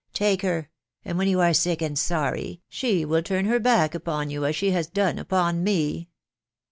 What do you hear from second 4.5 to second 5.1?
she has